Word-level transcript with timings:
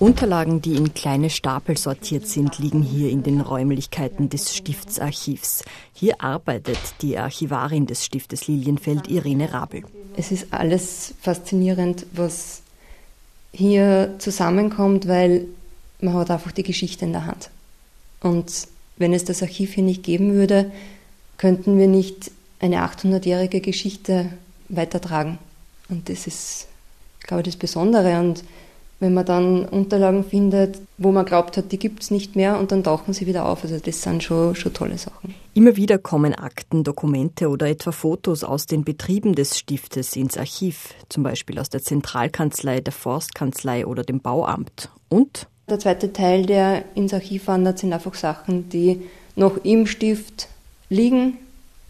Unterlagen, 0.00 0.62
die 0.62 0.76
in 0.76 0.94
kleine 0.94 1.28
Stapel 1.28 1.76
sortiert 1.76 2.26
sind, 2.28 2.58
liegen 2.58 2.82
hier 2.82 3.10
in 3.10 3.24
den 3.24 3.40
Räumlichkeiten 3.40 4.28
des 4.28 4.54
Stiftsarchivs. 4.54 5.64
Hier 5.92 6.22
arbeitet 6.22 6.78
die 7.02 7.18
Archivarin 7.18 7.86
des 7.86 8.04
Stiftes 8.04 8.46
Lilienfeld, 8.46 9.08
Irene 9.08 9.52
Rabel. 9.52 9.82
Es 10.16 10.30
ist 10.30 10.52
alles 10.52 11.14
faszinierend, 11.20 12.06
was 12.12 12.62
hier 13.52 14.14
zusammenkommt, 14.18 15.08
weil 15.08 15.46
man 16.00 16.14
hat 16.14 16.30
einfach 16.30 16.52
die 16.52 16.62
Geschichte 16.62 17.04
in 17.04 17.12
der 17.12 17.26
Hand. 17.26 17.50
Und 18.20 18.68
wenn 18.98 19.12
es 19.12 19.24
das 19.24 19.42
Archiv 19.42 19.74
hier 19.74 19.84
nicht 19.84 20.04
geben 20.04 20.32
würde, 20.32 20.70
könnten 21.38 21.76
wir 21.76 21.88
nicht 21.88 22.30
eine 22.60 22.84
800-jährige 22.84 23.60
Geschichte 23.60 24.32
weitertragen. 24.68 25.38
Und 25.88 26.08
das 26.08 26.28
ist, 26.28 26.68
glaube 27.20 27.42
ich, 27.42 27.46
das 27.48 27.56
Besondere. 27.56 28.20
Und 28.20 28.44
wenn 29.00 29.14
man 29.14 29.24
dann 29.24 29.64
Unterlagen 29.64 30.24
findet, 30.24 30.80
wo 30.96 31.12
man 31.12 31.24
glaubt 31.24 31.56
hat, 31.56 31.70
die 31.70 31.78
gibt 31.78 32.02
es 32.02 32.10
nicht 32.10 32.34
mehr 32.34 32.58
und 32.58 32.72
dann 32.72 32.82
tauchen 32.82 33.14
sie 33.14 33.26
wieder 33.26 33.46
auf. 33.46 33.62
Also 33.62 33.78
das 33.78 34.02
sind 34.02 34.24
schon, 34.24 34.56
schon 34.56 34.74
tolle 34.74 34.98
Sachen. 34.98 35.34
Immer 35.54 35.76
wieder 35.76 35.98
kommen 35.98 36.34
Akten, 36.34 36.82
Dokumente 36.82 37.48
oder 37.48 37.68
etwa 37.68 37.92
Fotos 37.92 38.42
aus 38.42 38.66
den 38.66 38.84
Betrieben 38.84 39.34
des 39.34 39.58
Stiftes 39.58 40.16
ins 40.16 40.36
Archiv, 40.36 40.94
zum 41.08 41.22
Beispiel 41.22 41.58
aus 41.58 41.68
der 41.68 41.82
Zentralkanzlei, 41.82 42.80
der 42.80 42.92
Forstkanzlei 42.92 43.86
oder 43.86 44.02
dem 44.02 44.20
Bauamt. 44.20 44.90
Und? 45.08 45.46
Der 45.70 45.78
zweite 45.78 46.12
Teil, 46.12 46.46
der 46.46 46.84
ins 46.94 47.14
Archiv 47.14 47.46
wandert, 47.46 47.78
sind 47.78 47.92
einfach 47.92 48.14
Sachen, 48.14 48.68
die 48.70 49.02
noch 49.36 49.58
im 49.64 49.86
Stift 49.86 50.48
liegen 50.88 51.36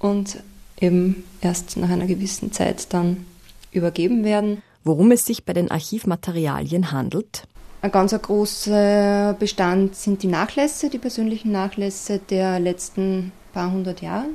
und 0.00 0.38
eben 0.80 1.24
erst 1.40 1.76
nach 1.76 1.88
einer 1.88 2.06
gewissen 2.06 2.52
Zeit 2.52 2.92
dann 2.92 3.24
übergeben 3.72 4.24
werden 4.24 4.62
worum 4.84 5.10
es 5.12 5.26
sich 5.26 5.44
bei 5.44 5.52
den 5.52 5.70
Archivmaterialien 5.70 6.92
handelt. 6.92 7.44
Ein 7.82 7.92
ganz 7.92 8.12
großer 8.12 9.34
Bestand 9.38 9.96
sind 9.96 10.22
die 10.22 10.26
Nachlässe, 10.26 10.90
die 10.90 10.98
persönlichen 10.98 11.50
Nachlässe 11.50 12.18
der 12.18 12.60
letzten 12.60 13.32
paar 13.52 13.72
hundert 13.72 14.02
Jahre. 14.02 14.26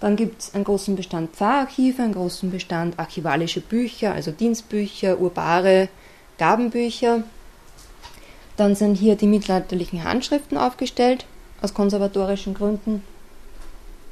Dann 0.00 0.16
gibt 0.16 0.42
es 0.42 0.54
einen 0.54 0.64
großen 0.64 0.96
Bestand 0.96 1.34
Pfarrarchive, 1.34 2.02
einen 2.02 2.14
großen 2.14 2.50
Bestand 2.50 2.98
archivalische 2.98 3.60
Bücher, 3.60 4.12
also 4.12 4.32
Dienstbücher, 4.32 5.18
urbare 5.18 5.88
Gabenbücher. 6.36 7.22
Dann 8.56 8.74
sind 8.74 8.96
hier 8.96 9.16
die 9.16 9.26
mittelalterlichen 9.26 10.04
Handschriften 10.04 10.58
aufgestellt, 10.58 11.26
aus 11.62 11.74
konservatorischen 11.74 12.54
Gründen. 12.54 13.02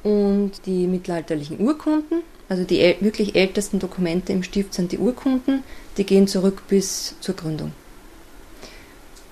Und 0.03 0.53
die 0.67 0.87
mittelalterlichen 0.87 1.61
Urkunden, 1.61 2.23
also 2.49 2.65
die 2.65 2.97
wirklich 3.01 3.37
ältesten 3.37 3.79
Dokumente 3.79 4.33
im 4.33 4.43
Stift 4.43 4.75
sind 4.75 4.93
die 4.93 4.99
Urkunden, 4.99 5.63
die 5.97 6.05
gehen 6.05 6.27
zurück 6.27 6.63
bis 6.69 7.15
zur 7.21 7.37
Gründung. 7.37 7.73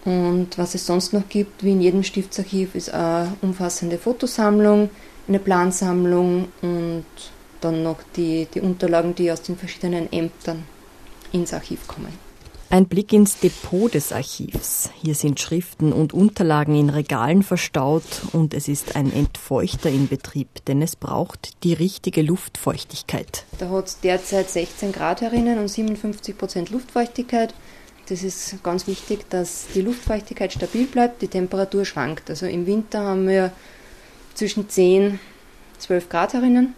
Und 0.04 0.56
was 0.56 0.74
es 0.74 0.86
sonst 0.86 1.12
noch 1.12 1.28
gibt, 1.28 1.62
wie 1.62 1.72
in 1.72 1.80
jedem 1.80 2.02
Stiftsarchiv, 2.02 2.74
ist 2.74 2.92
eine 2.94 3.36
umfassende 3.42 3.98
Fotosammlung, 3.98 4.90
eine 5.28 5.38
Plansammlung 5.38 6.48
und 6.62 7.04
dann 7.60 7.82
noch 7.82 7.98
die, 8.16 8.46
die 8.54 8.60
Unterlagen, 8.60 9.14
die 9.14 9.30
aus 9.30 9.42
den 9.42 9.56
verschiedenen 9.56 10.10
Ämtern 10.12 10.64
ins 11.32 11.52
Archiv 11.52 11.86
kommen. 11.86 12.29
Ein 12.72 12.86
Blick 12.86 13.12
ins 13.12 13.40
Depot 13.40 13.92
des 13.92 14.12
Archivs. 14.12 14.90
Hier 15.02 15.16
sind 15.16 15.40
Schriften 15.40 15.92
und 15.92 16.12
Unterlagen 16.12 16.76
in 16.76 16.88
Regalen 16.88 17.42
verstaut 17.42 18.04
und 18.30 18.54
es 18.54 18.68
ist 18.68 18.94
ein 18.94 19.12
Entfeuchter 19.12 19.90
in 19.90 20.06
Betrieb, 20.06 20.64
denn 20.66 20.80
es 20.80 20.94
braucht 20.94 21.64
die 21.64 21.72
richtige 21.72 22.22
Luftfeuchtigkeit. 22.22 23.44
Da 23.58 23.70
hat 23.70 23.88
es 23.88 23.98
derzeit 23.98 24.48
16 24.50 24.92
Grad 24.92 25.20
herinnen 25.20 25.58
und 25.58 25.66
57 25.66 26.38
Prozent 26.38 26.70
Luftfeuchtigkeit. 26.70 27.54
Das 28.08 28.22
ist 28.22 28.62
ganz 28.62 28.86
wichtig, 28.86 29.28
dass 29.30 29.66
die 29.74 29.82
Luftfeuchtigkeit 29.82 30.52
stabil 30.52 30.86
bleibt, 30.86 31.22
die 31.22 31.28
Temperatur 31.28 31.84
schwankt. 31.84 32.30
Also 32.30 32.46
im 32.46 32.66
Winter 32.66 33.00
haben 33.00 33.26
wir 33.26 33.50
zwischen 34.34 34.68
10 34.68 35.18
12 35.80 36.08
Grad 36.08 36.34
herinnen 36.34 36.76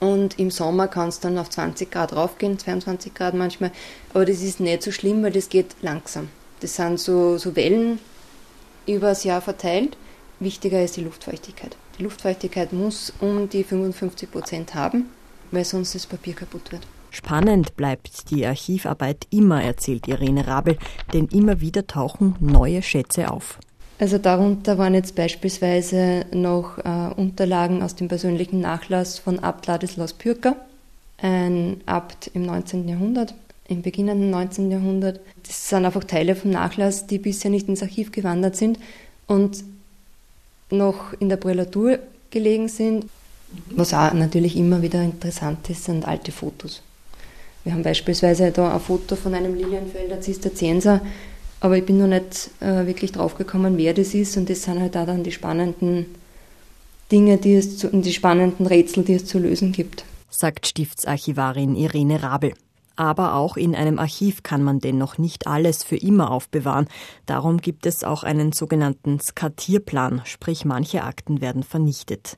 und 0.00 0.38
im 0.38 0.50
Sommer 0.50 0.88
kann 0.88 1.08
es 1.08 1.20
dann 1.20 1.38
auf 1.38 1.50
20 1.50 1.90
Grad 1.90 2.14
raufgehen, 2.14 2.58
22 2.58 3.14
Grad 3.14 3.34
manchmal. 3.34 3.70
Aber 4.14 4.24
das 4.24 4.42
ist 4.42 4.58
nicht 4.58 4.82
so 4.82 4.90
schlimm, 4.90 5.22
weil 5.22 5.32
das 5.32 5.50
geht 5.50 5.76
langsam. 5.82 6.28
Das 6.60 6.76
sind 6.76 6.98
so, 6.98 7.38
so 7.38 7.54
Wellen 7.54 7.98
über 8.86 9.08
das 9.08 9.24
Jahr 9.24 9.42
verteilt. 9.42 9.96
Wichtiger 10.40 10.82
ist 10.82 10.96
die 10.96 11.02
Luftfeuchtigkeit. 11.02 11.76
Die 11.98 12.02
Luftfeuchtigkeit 12.02 12.72
muss 12.72 13.12
um 13.20 13.48
die 13.50 13.62
55 13.62 14.30
Prozent 14.30 14.74
haben, 14.74 15.10
weil 15.50 15.64
sonst 15.64 15.94
das 15.94 16.06
Papier 16.06 16.34
kaputt 16.34 16.72
wird. 16.72 16.82
Spannend 17.10 17.76
bleibt 17.76 18.30
die 18.30 18.46
Archivarbeit 18.46 19.26
immer, 19.30 19.62
erzählt 19.62 20.08
Irene 20.08 20.46
Rabel, 20.46 20.78
denn 21.12 21.26
immer 21.26 21.60
wieder 21.60 21.86
tauchen 21.86 22.36
neue 22.40 22.82
Schätze 22.82 23.30
auf. 23.30 23.58
Also 24.00 24.16
darunter 24.16 24.78
waren 24.78 24.94
jetzt 24.94 25.14
beispielsweise 25.14 26.24
noch 26.32 26.78
äh, 26.78 27.12
Unterlagen 27.20 27.82
aus 27.82 27.96
dem 27.96 28.08
persönlichen 28.08 28.58
Nachlass 28.58 29.18
von 29.18 29.40
Abt 29.40 29.66
Ladislaus 29.66 30.14
Pürker, 30.14 30.56
ein 31.18 31.82
Abt 31.84 32.30
im 32.32 32.46
19. 32.46 32.88
Jahrhundert, 32.88 33.34
im 33.68 33.82
beginnenden 33.82 34.30
19. 34.30 34.70
Jahrhundert. 34.70 35.20
Das 35.46 35.68
sind 35.68 35.84
einfach 35.84 36.04
Teile 36.04 36.34
vom 36.34 36.50
Nachlass, 36.50 37.08
die 37.08 37.18
bisher 37.18 37.50
nicht 37.50 37.68
ins 37.68 37.82
Archiv 37.82 38.10
gewandert 38.10 38.56
sind 38.56 38.78
und 39.26 39.64
noch 40.70 41.12
in 41.20 41.28
der 41.28 41.36
Prälatur 41.36 41.98
gelegen 42.30 42.68
sind. 42.68 43.04
Was 43.72 43.92
auch 43.92 44.14
natürlich 44.14 44.56
immer 44.56 44.80
wieder 44.80 45.02
interessant 45.02 45.68
ist, 45.68 45.84
sind 45.84 46.08
alte 46.08 46.32
Fotos. 46.32 46.80
Wir 47.64 47.74
haben 47.74 47.82
beispielsweise 47.82 48.50
da 48.50 48.72
ein 48.72 48.80
Foto 48.80 49.14
von 49.14 49.34
einem 49.34 49.54
Lilienfelder 49.54 50.22
Zisterzienser, 50.22 51.02
aber 51.60 51.76
ich 51.76 51.84
bin 51.84 51.98
noch 51.98 52.06
nicht 52.06 52.50
äh, 52.60 52.86
wirklich 52.86 53.12
draufgekommen, 53.12 53.76
wer 53.76 53.94
das 53.94 54.14
ist. 54.14 54.36
Und 54.36 54.48
das 54.48 54.62
sind 54.62 54.80
halt 54.80 54.96
auch 54.96 55.06
dann 55.06 55.22
die 55.22 55.32
spannenden 55.32 56.06
Dinge, 57.12 57.36
die 57.36 57.54
es 57.54 57.78
zu, 57.78 57.88
die 57.88 58.12
spannenden 58.12 58.66
Rätsel, 58.66 59.04
die 59.04 59.14
es 59.14 59.26
zu 59.26 59.38
lösen 59.38 59.72
gibt. 59.72 60.04
Sagt 60.30 60.66
Stiftsarchivarin 60.66 61.76
Irene 61.76 62.22
Rabel. 62.22 62.54
Aber 62.96 63.34
auch 63.34 63.56
in 63.56 63.74
einem 63.74 63.98
Archiv 63.98 64.42
kann 64.42 64.62
man 64.62 64.78
dennoch 64.78 65.16
nicht 65.16 65.46
alles 65.46 65.84
für 65.84 65.96
immer 65.96 66.30
aufbewahren. 66.30 66.86
Darum 67.24 67.58
gibt 67.58 67.86
es 67.86 68.04
auch 68.04 68.24
einen 68.24 68.52
sogenannten 68.52 69.20
Skatierplan, 69.20 70.22
sprich 70.24 70.64
manche 70.64 71.04
Akten 71.04 71.40
werden 71.40 71.62
vernichtet. 71.62 72.36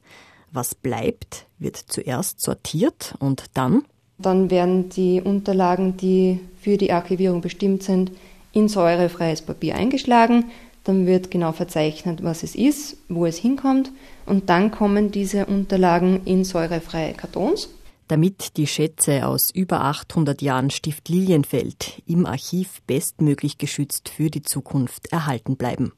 Was 0.52 0.74
bleibt, 0.74 1.46
wird 1.58 1.76
zuerst 1.76 2.40
sortiert 2.40 3.14
und 3.18 3.44
dann? 3.54 3.82
Dann 4.18 4.50
werden 4.50 4.88
die 4.90 5.20
Unterlagen, 5.20 5.96
die 5.96 6.38
für 6.60 6.76
die 6.76 6.92
Archivierung 6.92 7.40
bestimmt 7.40 7.82
sind, 7.82 8.12
in 8.52 8.68
säurefreies 8.68 9.42
Papier 9.42 9.76
eingeschlagen. 9.76 10.46
Dann 10.84 11.06
wird 11.06 11.30
genau 11.30 11.52
verzeichnet, 11.52 12.22
was 12.22 12.42
es 12.42 12.54
ist, 12.54 12.96
wo 13.08 13.26
es 13.26 13.36
hinkommt. 13.36 13.90
Und 14.26 14.50
dann 14.50 14.70
kommen 14.70 15.10
diese 15.10 15.46
Unterlagen 15.46 16.22
in 16.24 16.44
säurefreie 16.44 17.14
Kartons. 17.14 17.68
Damit 18.08 18.56
die 18.56 18.66
Schätze 18.66 19.26
aus 19.26 19.50
über 19.50 19.82
800 19.82 20.42
Jahren 20.42 20.70
Stift 20.70 21.08
Lilienfeld 21.08 22.02
im 22.06 22.26
Archiv 22.26 22.82
bestmöglich 22.86 23.58
geschützt 23.58 24.08
für 24.08 24.28
die 24.28 24.42
Zukunft 24.42 25.12
erhalten 25.12 25.56
bleiben. 25.56 25.92